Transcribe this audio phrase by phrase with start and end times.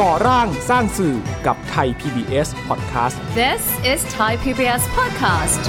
[0.00, 1.16] ก่อร่างสร้างสื่อ
[1.46, 3.62] กับไทย PBS Podcast This
[3.92, 5.62] is Thai PBS Podcast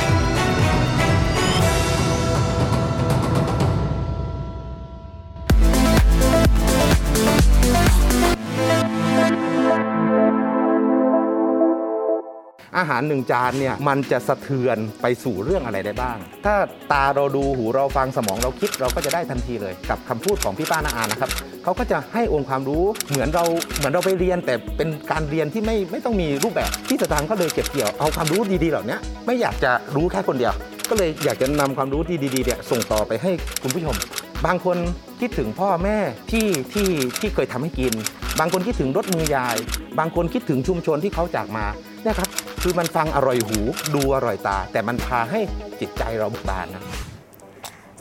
[12.77, 16.55] อาหารหนึ่งจานเนี่ยมันจะสะเทือนไปสู่เรื่องอะไรได้บ้าง ถ้า
[16.91, 21.29] ตาเราดูหูเราฟังสมองเราคิดเราก็จะได้ทันทีเลย กับคำพูดของพี่ป้านาอานะครับ
[21.63, 23.45] เขาก็จะให้องค์ความรู้เหมือนเรา
[23.77, 30.53] เหมือนเราไปเรียน แต่เป็นการเรียนที่ไม่ไม่ต้องมีรูปแบบที่สตางค์ก็เลยเก็บเกี่ยวเอาความรู้ดีๆเหล่านี้ไม่อยากจะรู้แค่คนเดียว
[30.89, 33.31] ก็เลยอยากจะนำความรู้ที่ดีๆเนี่ยส่งต่อไปให้
[33.61, 33.95] คุณผู้ชม
[34.45, 34.77] บางคน
[35.21, 35.97] คิดถึงพ่อแม่
[36.31, 36.89] ที่ที่
[37.19, 37.93] ที่เคยทำให้กิน
[38.39, 39.57] บางคนคิดถึงรถมือยาย
[39.99, 41.65] บางคนคิดถึงชุมชนที่เขาจากมา
[42.05, 42.29] นี่ยครับ
[42.61, 43.59] คือมันฟังอร่อยหู
[43.95, 45.39] ดูอร่อยตา แต่มันพาให้
[45.79, 46.83] จิตใจเราบิกบานนะ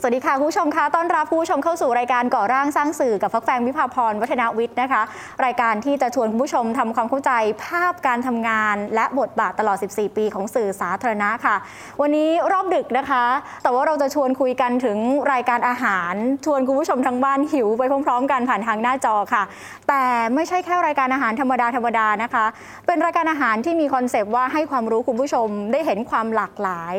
[0.01, 5.01] สวัสดีค่ะคุณผู้ชมคะต้อนรับผู้ชมเข้าสู่รายการก่อร่างสร้างสื่อกับฟักแฟงวิภาพรวัฒนวิทย์นะคะ
[5.45, 7.31] รายการที่จะชวนคุณผู้ชมทำความเข้าใจ
[7.65, 11.55] ภาพการทำงาน และบทบาทตลอด 14 ปีของสื่อสาธารณะค่ะ
[12.01, 13.23] วันนี้รอบดึกนะคะ
[13.63, 14.97] แต่ว่าเราจะชวนคุยกันถึง
[15.33, 16.13] รายการอาหาร
[16.45, 19.43] ชวนคุณผู้ชมทางบ้านหิวไปพร้อมๆ กันผ่านทางหน้าจอค่ะ
[19.87, 20.03] แต่
[20.35, 22.45] ไม่ใช่แค่รายการอาหารธรรมดาธรรมดานะคะ
[22.87, 26.95] เป็นรายการอาหารที่มีคอนเซปต์ว่าให้ความรู้คุณผู้ชมได้เห็นความหลากหลาย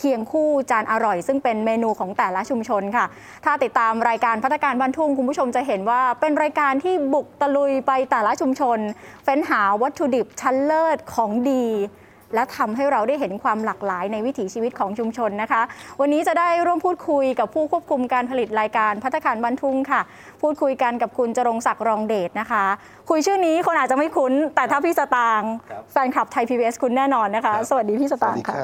[0.00, 3.06] เคียงคู่จานอร่อย ซึ่งเป็นเมนูของแต่ละชุมชนค่ะ
[3.44, 8.78] ถ้าติดตามรายการพัฒการบ้านทุ่งคุณผู้ชมจะเห็นว่าเป็นรายการที่บุกตะลุยไปแต่ละชุมชน
[9.24, 11.66] เฟ้นหาวัตถุดิบชั้นเลิศของดี
[12.34, 15.62] และทำให้เราได้เห็นความหลากหลายในวิถีชีวิตของชุมชนนะคะ
[16.00, 20.00] วันนี้จะได้ร่วมพูดคุยกับผู้ควบคุมการผลิตรายการพัฒการบ้านทุ่งค่ะ
[20.42, 22.64] พูดคุยกันกับคุณจรงศักดิ์รองเดชนะคะ
[23.10, 25.52] คุยชื่อนี้คนอาจจะไม่คุ้น แต่ถ้าพี่สตางค์
[25.92, 28.56] แฟนคลับไทย PBS คุณแน่นอนนะคะครับสวัสดีพี่สตางค์ค่ะ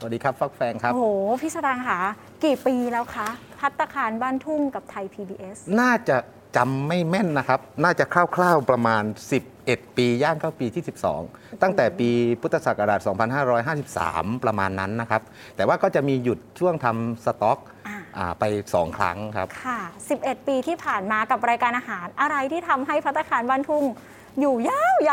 [0.00, 1.06] สวัสดีครับ ฟักแฟงครับ โอ้โห
[1.40, 1.98] พี่สตางค์ค่ะ
[2.44, 3.28] กี่ปีแล้วคะ
[3.60, 6.16] พัตตาคารบ้านทุ่งกับไทย PBS น่าจะ
[6.56, 8.04] จำไม่แม่นนะครับ น่าจะ
[8.36, 9.02] คร่าวๆประมาณ
[9.50, 10.84] 11 ปีย่างเข้าปีที่
[11.22, 12.08] 12 ตั้งแต่ปี
[12.40, 13.00] พุทธศักราช
[13.76, 15.22] 2553 ประมาณนั้นนะครับ
[15.56, 17.58] แต่ว่าก็จะมีหยุดช่วงทำสต็อก
[17.88, 19.78] อ่าอ่าไป 2 ครั้งครับ ค่ะ
[20.14, 23.84] 11 ปีที่ผ่านมากับรายการอาหาร อะไรที่ทำให้พัตตาคารบ้านทุ่ง
[24.40, 24.70] อยู่ย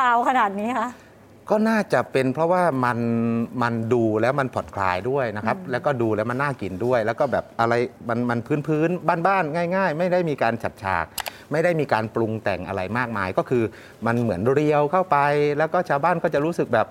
[0.07, 0.89] าวๆขนาดนี้คะ
[1.49, 2.99] ก็น่าจะเป็นเพราะว่ามัน
[3.61, 7.73] มันดูแล้วมันผ่อนคลายด้วยนะครับ แล้วก็ดูแล้วมันน่ากินด้วย แล้วก็แบบอะไร
[8.09, 11.05] มันมันพื้นพื้นบ้านบ้านๆง่าย ๆ ไม่ได้มีการฉัดฉาก
[11.51, 13.63] ไม่ได้มีการปรุงแต่งอะไรมากมาย ก็คือ
[14.05, 15.17] มันเหมือนเรียวเข้าไป
[15.57, 16.87] แล้วก็ชาวบ้านก็จะรู้สึกแบบ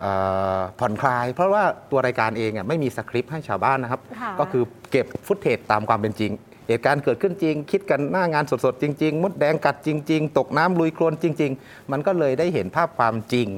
[0.00, 0.12] เอ่
[0.56, 6.32] อผ่อนคลาย เพราะว่าตัวรายการเองอะไม่มีสคริปต์ให้ชาวบ้านนะครับค่ะก็คือเก็บฟุตเทจตามความเป็นจริง
[6.68, 13.48] เหตุการณ์เกิดขึ้นจริง คิดกันหน้างานสดๆ จริง ๆ มดแดงกัดจริง ๆ ตกน้ำลุยโคลนจริง ๆ มันก็เลยได้เห็นภาพความจริง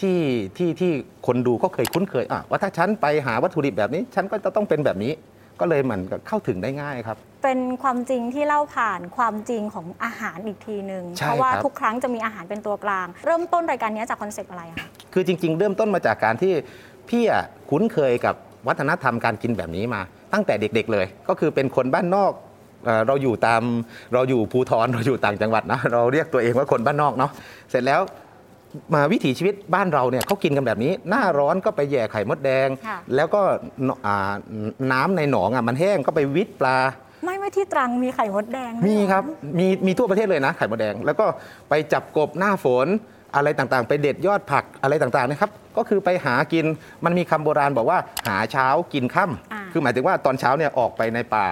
[0.00, 0.18] ที่
[0.56, 0.92] ที่ที่
[1.26, 5.12] คนดูก็เคยคุ้นเคยอะว่าถ้าฉันไปหาวัตถุดิบแบบนี้ ฉันก็จะต้องเป็นแบบนี้
[5.60, 16.52] ก็เลยเหมือนกับเข้าถึงได้ง่ายครับ เป็นความจริงที่เล่าผ่านความจริงของอาหารอีกทีหนึ่งใช่เพราะว่าครับ ทุกครั้งจะมีอาหารเป็นตัวกลาง เริ่มต้นรายการนี้จากคอนเซปต์อะไรคะคือจริง ๆ เริ่มต้นมาจากการที่
[17.08, 18.34] พี่อะคุ้นเคยกับ
[18.68, 20.00] วัฒนธรรมการกินแบบนี้มา
[20.32, 22.32] ตั้งแต่เด็กๆเลย ก็คือเป็นคนบ้านนอก
[22.84, 23.62] เอ่อเราอยู่ตาม
[24.14, 27.30] เราอยู่ภูทรเราอยู่ต่างจังหวัดนะเราเรียกตัวเองว่าคนบ้านนอกเนาะ
[27.70, 28.00] เสร็จแล้ว
[28.94, 33.42] มาวิถีชีวิตบ้านเราเนี่ยเขากินกันแบบนี้ หน้าร้อนก็ไปแย่ไข่มดแดงค่ะแล้วก็
[33.86, 34.32] นอ่า
[34.92, 36.78] น้ำในหนองอะมันแห้งก็ไปวิทปลา
[37.24, 39.22] ไม่ไม่ที่ตรังมีไข่มดแดงด้วยมีเหอครับ
[39.58, 41.26] มีมีทั่วประเทศเลยนะไข่มดแดง แล้วก็
[41.68, 42.86] ไปจับกบหน้าฝน
[43.34, 46.64] อะไรต่างๆ ไปเด็ดยอดผักอะไรต่างๆนะครับ ก็คือไปหากิน
[47.04, 47.98] มันมีคำโบราณบอกว่า
[48.28, 51.46] หาเช้ากินค่ำอ่าคือหมายถึงว่าตอนเช้าเนี่ยออกไปในป่า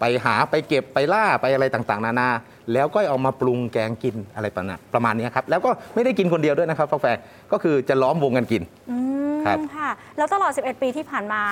[0.00, 2.28] ไปหาไปเก็บไปล่าไปอะไรต่างๆ นานา
[2.72, 7.16] แล้วก็เอามาปรุงแกงกินอะไรประมาณประมาณนี้ครับ แล้วก็ไม่ได้กินคนเดียวด้วยนะครับฟ้าแฟง
[7.52, 8.96] ก็คือจะล้อมวงกันกินอื
[9.34, 11.42] มครับค่ะแล้วตลอด 11 ปีที่ผ่านมา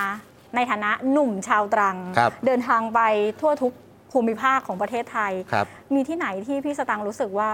[0.55, 3.01] ในฐานะหนุ่มชาวตรังครับเดินทางไป
[3.41, 3.73] ทั่วทุก
[4.13, 7.51] ภูมิภาคของประเทศไทยครับมีที่ไหนที่พี่สตังค์รู้สึกว่า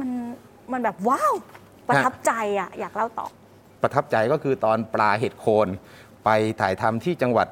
[0.00, 0.10] มัน
[0.72, 1.34] มันแบบว้าว
[1.88, 3.26] ประทับใจอะอยากเล่าต่อ
[3.82, 5.68] ประทับใจก็คือตอนปลาเห็ดโคน
[6.24, 6.30] ไป
[6.60, 7.48] ถ่ายทำที่จังหวัด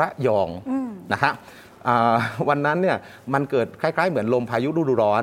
[0.00, 1.59] ระยองอืมนะครับอ่า
[2.48, 2.96] วันนั้นเนี่ย
[3.34, 5.22] มันเกิดคล้าย ๆ เหมือนลมพายุฤดูร้อน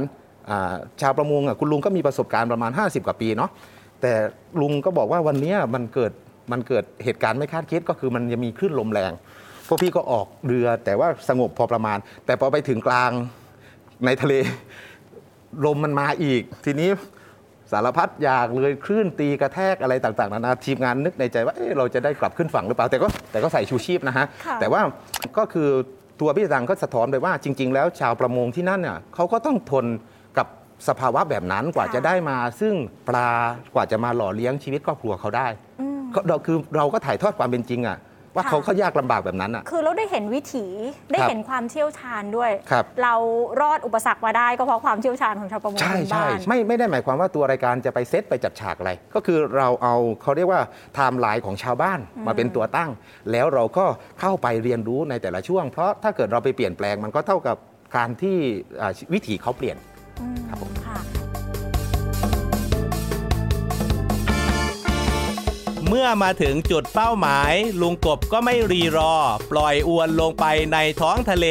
[0.49, 3.49] อาชาวประมงอะคุณลุงก็มีประสบการณ์ประมาณ 50 กว่าปีเนาะ
[4.01, 4.11] แต่
[4.61, 6.11] ลุงก็บอกว่าวันเนี้ยมันเกิด
[6.51, 9.11] มันเกิดเหตุการณ์ไม่คาดคิดก็คือมันจะมีคลื่นลมแรง
[9.67, 13.11] พวกพี่ก็ออกเรือแต่ว่าสงบพอประมาณ แต่พอไปถึงกลาง
[14.05, 14.33] ในทะเล
[15.65, 16.89] ลมมันมาอีก ทีนี้
[17.71, 24.81] สารพัดอยากเลยคลื่นตีกระแทกอะไรต่างๆนานาทีมงานนึกในใจว่าเอ๊ะเราจะได้กลับขึ้นฝั่งหรือเปล่าแต่ก็แต่ก็ใส่ชูชีพนะฮะค่ะแต่ว่า
[25.37, 25.69] ก็คือ
[26.19, 29.85] ตัวพี่ตังก็สะท้อนไปว่าจริง ๆ แล้วชาวประมงที่นั่นเนี่ยเขาก็ต้องทน
[30.37, 30.47] กับ
[30.87, 32.73] สภาวะแบบนั้นกว่าจะได้มา ซึ่ง
[33.09, 33.29] ปลา
[33.73, 35.47] กว่าจะมาหล่อเลี้ยงชีวิตครอบครัวเขาได้
[35.79, 37.97] อืมเขาเราคือเราก็ถ่ายทอดความเป็นจริงอะ
[38.37, 40.65] ว่าค่ะเขาเขายากลำบากแบบนั้นอะคือเราได้เห็นวิถี
[41.11, 43.15] ได้ครับเห็นความเชี่ยวชาญด้วยครับเรา
[43.61, 50.61] รอดอุปสรรคมาได้ก็เพราะความเชี่ยวชาญของชาวประมงใช่พื้นใช่บ้านไม่ไม่ได้หมายความว่าตัวรายการจะไปเซตไปจัดฉากอะไร ก็คือเราเอาเขาเรียกว่า
[50.95, 52.89] ไทม์ไลน์ของชาวบ้านมาเป็นตัวตั้ง
[53.31, 53.85] แล้วเราก็
[54.21, 57.57] เข้าไปเรียนรู้ในแต่ละช่วง เพราะถ้าเกิดเราไปเปลี่ยนแปลงมันก็เท่ากับ
[57.97, 58.37] การที่
[58.81, 59.77] อ่าวิถีเขาเปลี่ยน
[60.21, 60.76] อืมครับผม
[65.89, 69.15] เมื่อมาถึงจุดเป้าหมาย ลุงกบก็ไม่รีรอ
[69.51, 71.47] ปล่อยอวนลงไปในท้องทะเล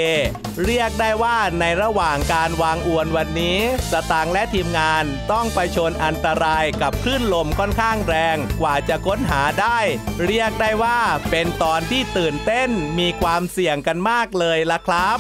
[0.64, 3.58] เรียกได้ว่าในระหว่างการวางอวนวันนี้
[3.90, 9.78] สตางค์และทีมงานต้องไปชนอันตรายกับคลื่นลมค่อนข้างแรงกว่าจะค้นหาได้
[10.24, 10.98] เรียกได้ว่า
[11.30, 15.18] เป็นตอนที่ตื่นเต้นมีความเสี่ยงกันมากเลยล่ะครับ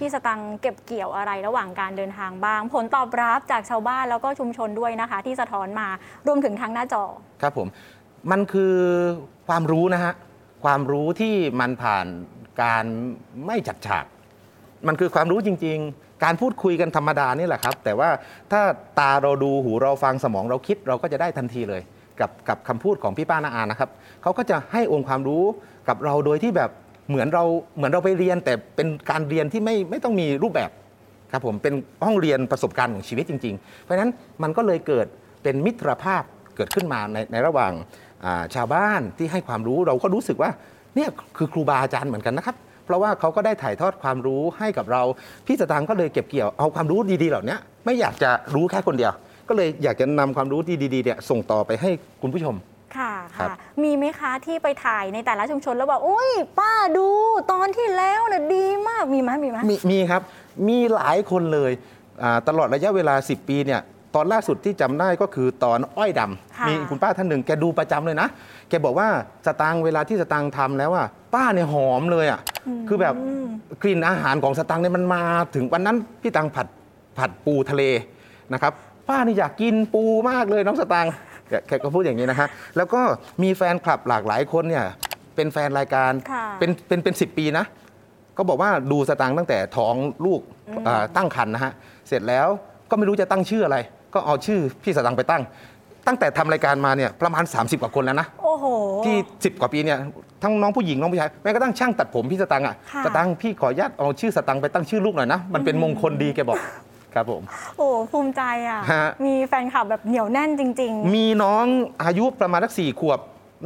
[0.00, 5.88] พี่สตังเก็บเกี่ยวอะไรระหว่างการเดินทางบ้าง ผลตอบรับจากชาวบ้านแล้วก็ชุมชนด้วยนะคะ ที่สะท้อนมา
[6.26, 7.04] รวมถึงทางหน้าจอ
[7.42, 7.68] ครับผม
[8.30, 8.76] มันคือ
[9.48, 10.12] ความรู้นะฮะ
[10.64, 12.06] ความรู้ที่มันผ่าน
[12.62, 12.84] การ
[13.46, 14.04] ไม่จัดฉาก
[14.86, 18.10] มันคือความรู้จริง ๆ การพูดคุยกันธรรมดานี่แหละครับ แต่ว่า
[18.52, 18.62] ถ้า
[18.98, 21.82] ตาเราดูหูเราฟังสมองเราคิดเราก็จะได้ทันทีเลย
[22.20, 23.90] กับกับคำพูดของพี่ป้านาอานะครับ
[24.22, 25.44] เขาก็จะให้องค์ความรู้
[25.88, 26.70] กับเราโดยที่แบบ
[27.10, 27.44] เหมือนเรา
[27.76, 30.70] เหมือนเราไปเรียนแต่เป็นการเรียนที่ไม่ไม่ต้องมีรูปแบบ
[31.32, 31.74] ครับผมเป็น
[32.06, 34.10] ห้องเรียนประสบการณ์ของชีวิตจริง ๆ เพราะฉะนั้น
[34.42, 35.06] มันก็เลยเกิด
[35.42, 36.22] เป็นมิตรภาพ
[36.56, 40.50] เกิดขึ้นมาในในระหว่างาชาวบ้านที่ให้ความรู้เราก็รู้สึกว่า
[40.96, 45.02] เนี่ยคือครูบาอาจารย์เหมือนกันนะครับ เพราะว่าเขาก็ได้ถ่ายทอดความรู้ให้กับเรา
[45.46, 49.12] พี่สตางค์ก็เลยเก็บเกี่ยวเอาความรู้ดีๆ เหล่านี้ไม่อยากจะรู้แค่คนเดียว
[49.48, 51.90] ก็เลยอยากจะนำความรู้ที่ดีๆเนี่ยส่งต่อไปให้
[52.22, 52.54] คุณผู้ชม
[53.36, 57.08] ค่ะครับ ค่ะ มีไหมคะที่ไปถ่ายในแต่ละชุมชนแล้วบอกอุ้ยป้าดู
[57.52, 60.22] ตอนที่แล้วน่ะดีมากมีไหมมีไหม มีมีครับ
[60.68, 61.72] มีหลายคนเลย
[62.22, 63.80] อ่าตลอดระยะเวลา 10 ปีเนี่ย
[64.14, 68.28] ตอนล่าสุดที่จำได้ก็คือตอนอ้อยดำ ค่ะ มีคุณป้าท่านหนึ่งแกดูประจำเลยนะ
[68.68, 69.08] แกบอกว่า
[69.46, 72.40] สตางค์เวลาที่สตางค์ทำแล้วอะป้าเนี่ยหอมเลยอะ
[72.88, 73.14] คือแบบ
[73.82, 75.22] กลิ่นอาหารของสตางค์เนี่ยมันมา
[75.54, 76.66] ถึงวันนั้นพี่ตังผัด
[77.18, 77.82] ผัดปูทะเล
[78.52, 78.72] นะครับ
[79.08, 81.12] ป้านี่อยากกินปูมากเลยน้องสตางค์
[81.50, 83.00] แกแกก็พูดอย่างนี้นะฮะแล้วก็
[83.42, 84.84] มีแฟนคลับหลากหลายคนเนี่ย
[85.36, 87.64] เป็นแฟนรายการค่ะเป็นเป็นเป็นสิปีนะ
[88.36, 89.94] ก็บอกว่าดูสตางค์ตั้งแต่ท้อง
[90.26, 90.40] ลูก
[90.86, 91.72] อ่าตั้งครรภ์นะฮะ
[92.08, 92.48] เสร็จแล้ว
[92.90, 93.76] ก็ไม่รู้จะตั้งชื่ออะไร
[94.14, 95.42] ก็เอาชื่อพี่สตางค์ไปตั้ง
[96.06, 98.66] ตั้งแต่ทำรายการมาเนี่ยประมาณ 30 กว่าคนแล้วนะโอ้โห
[99.04, 99.98] ที่ 10 กว่าปีเนี่ย
[100.42, 106.58] ทั้งน้องผู้หญิงน้องผู้ชายแม้กระทั่งช่างตัดผมพี่สตังค์อะค่ะสตังค์พี่ขออนุญาตเอาชื่อสตังค์ไปตั้งชื่อลูกหน่อยนะมันเป็นมงคลดีแกบอก
[107.14, 107.42] ครับผม
[107.76, 111.64] โอ้ภูมิใจอะ ฮะ มีแฟนคลับแบบเหนียวแน่นจริงมีน้อง
[112.04, 113.20] อายุประมาณสักสี่ขวบ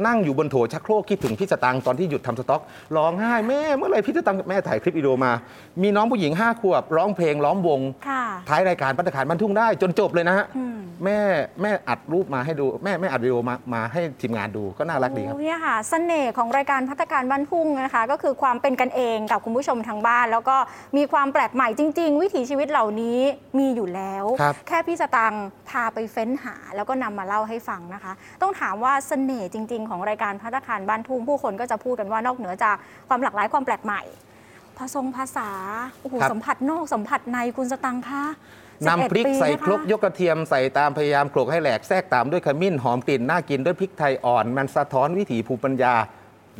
[0.05, 2.61] นั่งอยู่บนโถชักโครกคิดถึงพี่สตังค์ตอนที่หยุดทำสต็อก
[2.97, 5.31] ร้องไห้แม่เมื่อไหร่พี่สตังค์แม่ถ่ายคลิปวิดีโอมา
[5.81, 11.19] มีน้องผู้หญิงห้าขวบ ร้องเพลงล้อมวงๆค่ะท้ายรายการปัตตาคารบรรทุ่งได้จนจบเลยนะฮะอืมแม่
[11.61, 20.57] แม่อัดรูปมาให้ดูแม่แม่อัดวิดีโอมามาให้ทีมงานดูก็น่ารักดีครับโอ้เนี่ยค่ะเสน่ห์ของรายการพัฒการบ้านทุ่งนะคะ ก็คือความเป็นกันเองกับคุณผู้ชมทางบ้าน แล้วก็
[20.97, 23.19] มีความแปลกใหม่จริง ๆ วิถีชีวิตเหล่านี้
[23.59, 32.75] มีอยู่แล้วครับแค่พี่สตังค์พาไปเฟ้นหา แล้วก็นำมาเล่าให้ฟังนะคะ ต้องถามว่าเสน่ห์จริงๆของรายการพัฒการบ้านทุ่งผู้คนก็จะพูดกันว่านอกเหนือจาก
[33.07, 34.01] ความหลากหลายความแปลกใหม่
[34.79, 35.49] ผสมภาษา
[36.01, 38.23] โอ้โหครับ สัมผัสนอกสัมผัสในคุณสตังค์คะ
[38.87, 45.93] นำพริก11ใส่นะะ ครกยกกระเทียมใส่ตามพยายามโขลกให้แหลกแทรกตามด้วยขมิ้นหอมกลิ่นน่ากินด้วยพริกไทยอ่อน มันสะท้อนวิถีภูมิปัญญา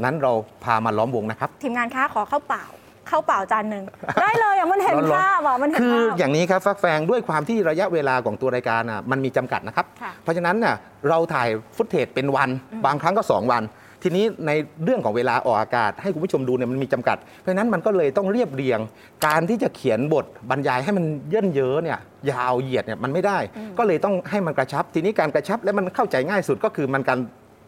[0.03, 0.31] นั้นเรา
[0.63, 2.65] พามาล้อมวงนะครับ ทีมงานคะขอข้าวเปล่า
[3.09, 3.83] ข้าวเปล่าจานหนึ่ง
[4.21, 10.75] ได้เลยอะมันเห็นร้อนๆภาพอะมันเห็นคือภาพ อย่างนี้ครับฟักแฟงด้วยความที่ระยะเวลาของตัวรายการน่ะมันมีจำกัดนะครับ ค่ะเพราะฉะนั้นน่ะ
[11.09, 12.49] เราถ่าย footage เป็นวัน
[12.85, 13.63] บางครั้งก็ 2 วัน
[14.03, 14.51] ทีนี้ใน
[14.83, 18.79] เรื่องของเวลาออกอากาศ ให้คุณผู้ชมดูเนี่ยมันมีจำกัด เพราะฉะนั้นมันก็เลยต้องเรียบเรียง
[19.25, 21.99] การที่จะเขียนบทบรรยายให้มันเยิ่นเย้อเนี่ย
[22.31, 23.37] ยาวเหยียดเนี่ยมันไม่ได้
[23.77, 27.19] ก็เลยต้องให้มันกระชับ ทีนี้การกระชับและมันเข้าใจง่ายสุดก็คือมันการ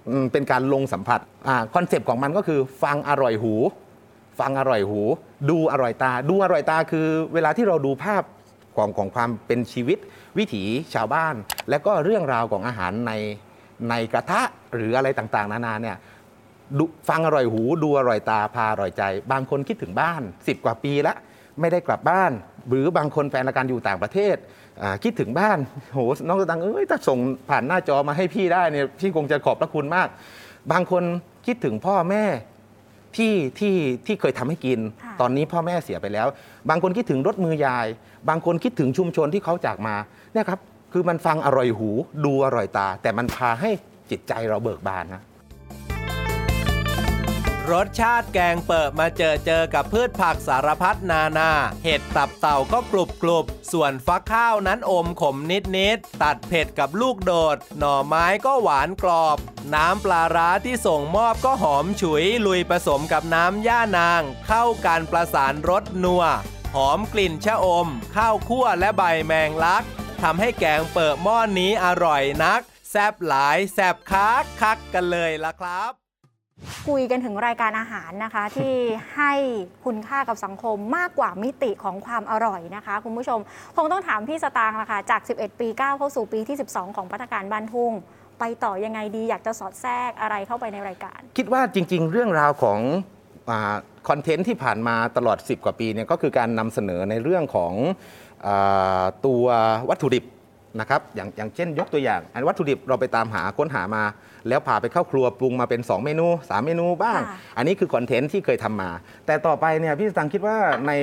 [0.09, 1.19] อืมเป็นการลงสัมผัส
[1.75, 3.53] concept ของมันก็คือฟังอร่อยหู
[4.39, 5.01] ฟังอร่อยหู
[5.49, 8.23] ดูอร่อยตา ดูอร่อยตาคือ เวลาที่เราดูภาพ
[8.77, 9.97] ของของความเป็นชีวิต
[10.37, 10.63] วิถี
[10.93, 11.35] ชาวบ้าน
[11.69, 13.11] และก็เรื่องราวของอาหารใน
[13.89, 14.41] ในกระทะ
[14.75, 15.97] หรืออะไรต่างๆ นานาเนี่ย
[17.09, 21.17] ฟังอร่อยหูดูอร่อยตาพาอร่อยใจ บางคนคิดถึงบ้าน 10 กว่าปีแล้ว
[21.59, 22.31] ไม่ได้กลับบ้าน
[22.69, 24.35] หรือบางคนแฟนรายการอยู่ต่างประเทศ
[25.03, 25.57] คิดถึงบ้าน
[25.93, 30.07] โหน้องตังเอ้ยถ้าส่งผ่านหน้าจอมาให้พี่ได้เนี่ยพี่คงจะขอบพระคุณมาก
[30.71, 31.03] บางคน
[31.45, 32.23] คิดถึงพ่อแม่
[33.15, 36.27] ที่ที่ที่เคยทำให้กินค่ะตอนนี้พ่อแม่เสียไปแล้ว
[36.69, 37.87] บางคนคิดถึงรถมือยาย
[38.29, 39.95] บางคนคิดถึงชุมชนที่เขาจากมา
[40.33, 40.59] เนี่ยครับ
[40.93, 41.89] คือมันฟังอร่อยหู
[42.25, 43.69] ดูอร่อยตา แต่มันพาให้
[44.11, 45.21] จิตใจเราเบิกบานนะ
[47.71, 51.51] รสชาติแกงเปิดมาเจอเจอกับพืชผักสารพัดนานา
[51.83, 59.37] เห็ดตับเต่าก็กรุบกรุบส่วนฟักข้าวนั้นอมขมนิดนิดๆตัดเผ็ดกับลูกโดด หน่อไม้ก็หวานกรอบ
[59.73, 66.23] น้ำปลาร้าที่ส่งมอบก็หอมฉุย ลุยผสมกับน้ำย่านาง เข้ากันประสานรสนัว
[66.75, 69.83] หอมกลิ่นชะอม ข้าวคั่วและใบแมงลัก
[70.21, 76.06] ทำให้แกงเปิดหม้อนนี้อร่อยนัก แซบหลายแซบคักคักกันเลยล่ะครับ
[76.87, 78.75] คุยกันถึงรายการอาหารนะคะ ที่
[79.17, 79.33] ให้
[79.85, 83.39] คุณค่ากับสังคมมากกว่ามิติของความอร่อยนะคะ คุณผู้ชม
[83.77, 87.93] คงต้องถามพี่สตางค์ละค่ะจาก 11 ปีก้าวเข้าสู่ปีที่ 12 ของพัฒการบ้านทุ่ง
[88.39, 92.79] ไปต่อยังไงดีอยากจะสอดแทรกอะไรเข้าไปในรายการ คิดว่าจริง ๆ เรื่องราวของ
[94.09, 97.73] คอนเทนต์ที่ผ่านมาตลอด 10 กว่าปีเนี่ยก็คือการนำเสนอในเรื่องของ
[98.47, 99.43] อาตัว
[99.89, 100.25] วัตถุดิบ
[100.79, 104.03] นะครับอย่างอย่างเช่นยกตัวอย่าง อันวัตถุดิบเราไปตามหาค้นหามา
[104.47, 108.89] แล้วพาไปเข้าครัวปรุงมาเป็น 2 เมนู 3 เมนูบ้างค่ะอันนี้คือคอนเทนต์ที่เคยทำมา
[109.25, 110.57] แต่ต่อไปเนี่ยพี่สตังค์คิดว่า
[110.87, 110.93] ใน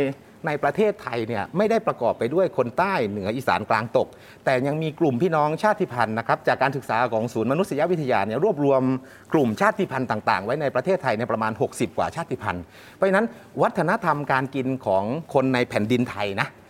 [0.49, 4.09] ในประเทศไทยเนี่ยไม่ได้ประกอบไปด้วยคนใต้เหนืออีสานกลางตก
[4.45, 8.83] แต่ยังมีกลุ่มพี่น้องชาติพันธุ์นะครับจากการศึกษาของศูนย์มนุษยวิทยาเนี่ยรวบรวม
[9.35, 12.63] กลุ่มชาติพันธุ์ต่าง ๆ ไว้ในประเทศไทยในยประมาณ 60 กว่าชาติพันธุ์
[12.95, 13.27] เพราะฉะนั้น
[13.63, 15.05] วัฒนธรรมการกินของ
[15.35, 16.63] คนในแผ่นดินไทยนะอ่า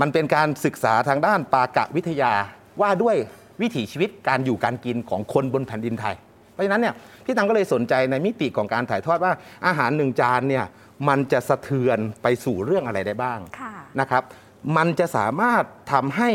[0.00, 2.32] มันเป็นการศึกษาทางด้านปากะวิทยา
[2.80, 3.16] ว่าด้วย
[3.62, 6.16] วิถีชีวิตการอยู่การกินของคนบนแผ่นดินไทย
[6.52, 9.32] เพราะฉะนั้นเนี่ยพี่ตังก็เลยสนใจในมิติของการถ่ายทอดว่า
[9.66, 10.64] อาหารหนึ่งจานเนี่ย
[11.08, 14.22] มันจะสะเทือนไปสู่เรื่องอะไรได้บ้างค่ะนะครับ
[14.76, 16.30] มันจะสามารถทำให้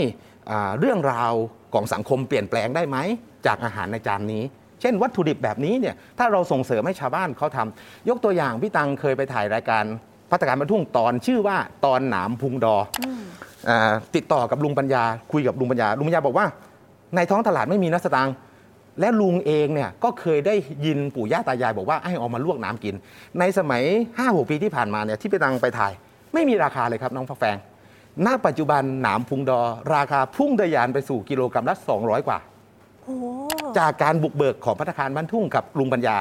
[0.52, 1.34] อ่าเรื่องราว
[1.74, 2.98] ของสังคมเปลี่ยนแปลงได้ไหม
[3.46, 4.44] จากอาหารในจานนี้
[4.82, 9.84] เช่นวัตถุดิบแบบนี้เนี่ยถ้าเราส่งเสริมให้ชาวบ้านเขาทำยกตัวอย่างพี่ตังเคยไปถ่ายรายการ
[10.32, 13.04] พัฒการบรรทุ่งตอนชื่อว่าตอนหนามพุงดออ
[13.70, 16.46] อาติดต่อกับลุงปัญญา คุยกับลุงปัญญา ลุงปัญญาบอกว่า
[17.16, 18.36] ในท้องตลาดไม่มีนักสตางค์
[19.00, 20.56] และลุงเองเนี่ยก็เคยได้
[20.86, 22.96] ยินปู่ย่าตายายบอกว่าให้เอามาลวกน้ำกิน
[23.40, 23.84] ในสมัย
[24.18, 25.94] 5-6ปีที่ผ่านมาเนี่ยที่ไปตังไปถ่าย
[26.34, 27.58] ไม่มีราคาเลยครับน้องฟักแฟง
[28.26, 29.60] ณปัจจุบันหนามพุงดอ
[29.96, 32.38] ราคาพุ่งทะยานไปสู่กิโลกรัมละ200 กว่า
[33.04, 33.18] โอ้
[33.80, 36.18] จากการบุกเบิกของพัฒคารบ้านทุ่งกับลุงปัญญา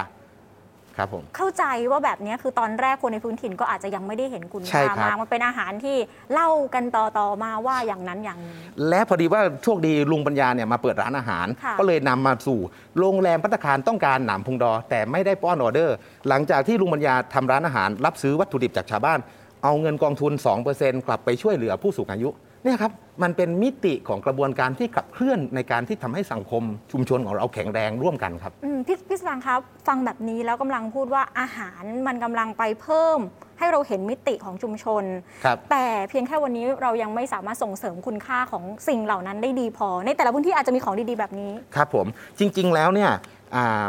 [0.99, 5.97] ครับผมเข้าใจว่าแบบนี้คือตอนแรกคนในพื้นถิ่นก็อาจจะยังไม่ได้เห็นคุณใช่ค่าครับมากมันเป็นอาหารที่
[6.33, 8.57] เล่ากันต่อๆมาว่าอย่างนั้นอย่างนี้
[8.88, 12.61] และพอดีว่าโชคดีลุงปัญญาเนี่ยมาเปิดร้านอาหารค่ะก็เลยนำมาสู่
[12.99, 15.97] โรงแรมพัตตาคารต้องการหนามพุงดอ แต่ไม่ได้ป้อนออเดอร์
[16.28, 19.19] หลังจากที่ลุงปัญญาทำร้านอาหาร รับซื้อวัตถุดิบจากชาวบ้าน
[19.64, 20.33] เอาเงินกองทุน
[20.71, 22.31] 2%กลับไปช่วยเหลือผู้สูงอายุ
[22.64, 26.62] เนี่ยครับมันเป็นมิติของกระบวนการที่ขับเคลื่อนในการที่ทำให้สังคม
[26.92, 33.18] ชุมชนของเราแข็งแรงร่วมกันครับอืมพี่พี่สรังครับฟังแบบนี้แล้วกำลังพูดว่าอาหารมันกำลังไปเพิ่ม
[33.58, 35.04] ให้เราเห็นมิติของชุมชน
[35.44, 42.06] ครับแต่เพียงแค่วันนี้เรายังไม่สามารถส่งเสริมคุณค่าของสิ่งเหล่านั้นได้ดีพอ ในแต่ละพื้นที่อาจจะมีของดีๆแบบนี้ ครับผม
[42.38, 43.10] จริง ๆ แล้วเนี่ย
[43.54, 43.86] อ่า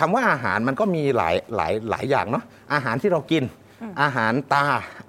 [0.00, 3.44] คำว่าอาหารมันก็มีหลายหลายหลายอย่างเนาะอาหารที่เรากิน
[4.02, 4.64] อาหารตา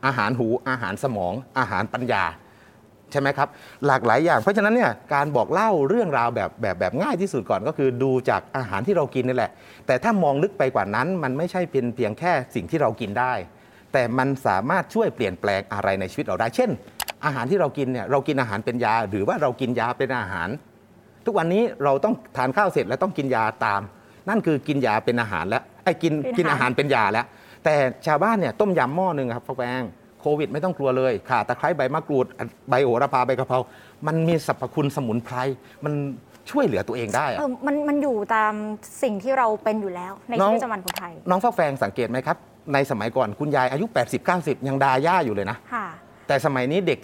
[0.06, 2.24] อาหารหู อาหารสมอง อาหารปัญญา
[3.12, 3.48] ใช่ไหมครับ
[3.88, 9.52] หลากหลายอย่าง เพราะฉะนั้นเนี่ยการบอกเล่าเรื่องราวแบบแบบแบบง่ายที่สุดก่อนก็คือดูจากอาหารที่เรากินนี่แหละ
[9.88, 13.34] แต่ถ้ามองลึกไปกว่านั้น มันไม่ใช่เป็นเพียงแค่สิ่งที่เรากินได้
[13.94, 16.70] แต่มันสามารถช่วยเปลี่ยนแปลงอะไรในชีวิตเราได้ เช่น
[17.26, 20.50] อาหารที่เรากินเนี่ยเรากินอาหารเป็นยา หรือว่าเรากินยาเป็นอาหาร
[21.26, 23.82] ทุกวันนี้เราต้องทานข้าวเสร็จแล้วต้องกินยาตาม
[24.30, 27.26] นั่นคือกินยาเป็นอาหารแล้วไอ้กินกินอาหารเป็นยาแล้ว
[27.64, 27.76] แต่
[28.08, 29.82] ชาวบ้านเนี่ยต้มยำหม้อหนึ่งครับฟักแฟง
[30.22, 32.26] โควิดไม่ต้องกลัวเลยข่าตะไคร้ใบมะกรูด
[32.70, 33.60] ใบโหระพาใบกะเพรา
[34.08, 35.36] มันมีสรรพคุณสมุนไพร
[35.86, 35.94] มัน
[36.52, 38.54] ช่วยเหลือตัวเองได้อะเออมันมันอยู่ตาม
[39.04, 42.38] สิ่งที่เราเป็นอยู่แล้ว ในน้ชีองวิตประจำวันของไทย น้องฟักแฟงสังเกตไหมครับ
[42.74, 43.86] ในสมัยก่อนคุณยายอายุ
[44.28, 45.88] 80-90 ยังดาย่าอยู่เลยนะค่ะ
[46.28, 47.00] แต่สมัยนี้เด็ก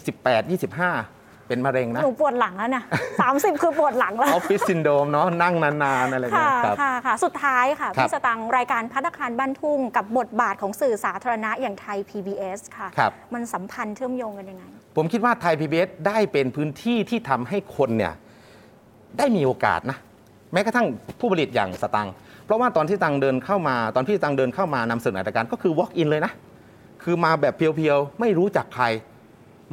[0.57, 1.16] 18-25
[1.47, 2.83] เป็นมะเร็งนะ หนูปวดหลังแล้วนะ
[3.21, 14.63] 30คือปวดหลังอแล้วอฟฟิศซินโดรมเนาะนั่งนานๆอะไรเงี้ค่ะยครับค่ะค่ะ สุดท้ายค่ะครับพี่สตังค์รายการพัฒคารบ้านทุ่ง กับบทบาทของสื่อสาธารณะอย่างไทย PBS ค่ะครับมันสัมพันธ์เชื่อมโยงกันยังไง
[14.95, 18.13] ผมคิดว่าไทย PBS ได้เป็นพื้นที่ที่ทำให้คนเนี่ย
[19.17, 19.97] ได้มีโอกาสนะ
[20.53, 20.87] แม้กระทั่ง
[21.19, 22.13] ผู้ผลิตอย่างสตังค์
[22.45, 26.33] เพราะว่าตอนที่ตังเดินเข้ามา ตอนที่ตังเดินเข้ามานำเสนอรายการก็คือ walk in เลยนะ
[27.03, 28.85] คือมาแบบเพียวๆไม่รู้จักใคร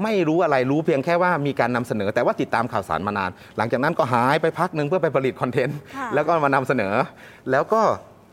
[0.02, 6.94] ไม่รู้อะไรรู้เพียงแค่ว่ามีการนำเสนอ แต่ว่าติดตามข่าวสารมานาน หลังจากนั้นก็หายไปพักหนึ่งเพื่อไปผลิตคอนเทนต์ค่ะแล้วก็มานำเสนอ
[7.50, 7.82] แล้วก็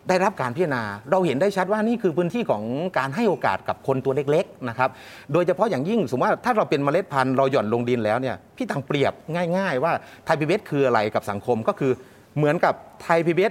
[0.10, 2.63] ได้รับการพิจารณา เราเห็นได้ชัดว่านี่คือพื้นที่ของ
[2.98, 4.89] การให้โอกาสกับคนตัวเล็กๆนะครับ
[5.34, 9.13] โดยเฉพาะอย่างยิ่งสมมติว่าถ้าเราเป็นเมล็ดพันธุ์เราหย่อนลงดินแล้วเนี่ยพี่ตังเปรียบ
[9.58, 9.91] ง่ายๆ ว่า
[10.25, 11.91] ไทยพีบีคืออะไรกับสังคมก็คือ
[12.38, 13.46] เหมือนกับไทยพีบี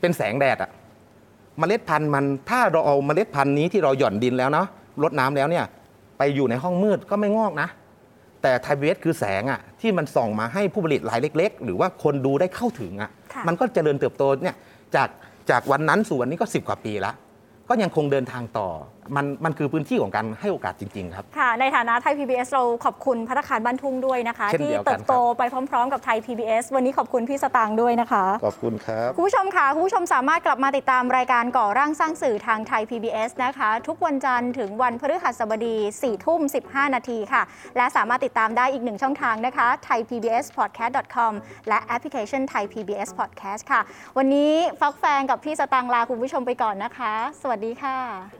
[0.00, 0.70] เป็นแสงแดดอะ
[1.58, 4.66] เมล็ดพันธุ์มันถ้าเราเอาเมล็ดพันธุ์นี้ที่เราหย่อนดินแล้วเนาะ
[5.02, 5.64] รดน้ำแล้วเนี่ย
[6.22, 7.68] ไปอยู่ในห้องมืดก็ไม่งอกนะ
[8.42, 14.56] แต่ไทเวสคือแสงอะ่ะที่มันส่องมาให้ผู้ผลิตรายเล็ก ๆ หรือว่าคนดูได้เข้าถึงอะค่ะ่ะมันก็เจริญเติบโตเนี่ย
[14.94, 15.08] จาก
[15.50, 17.12] จากวันนั้นสู่วันนี้ก็ 10 กว่าปีละ
[17.68, 18.68] ก็ยังคงเดินทางต่อ
[19.16, 33.70] มันมันคือพื้นที่ของการให้โอกาสจริง ๆ ครับ ค่ะ ในฐานะไทย PBS เราขอบคุณพัฒคารบ้านทุ่งด้วยนะคะ เช่นที่เดียวกันเติบโตไปพร้อมๆ กับไทย PBS วันนี้ขอบคุณพี่สตางค์ด้วยนะคะ ขอบคุณครับ คุณผู้ชมค่ะคุณผู้ชมสามารถกลับมาติดตามรายการก่อร่างสร้างสื่อทางไทย PBS นะคะ
[33.86, 37.42] ทุกวันจันทร์ถึงวันพฤหัสบดี4ทุ่ม 15 นาทีค่ะ
[37.76, 41.32] และสามารถติดตามได้อีกหนึ่งช่องทางนะคะ thaipbspodcast.com
[41.68, 43.80] และแอปพลิเคชัน Thai PBS Podcast ค่ะ
[44.18, 48.39] วันนี้ฟักแฟงกับพี่สตางค์ลาคุณผู้ชมไปก่อนนะคะ สวัสดีค่ะ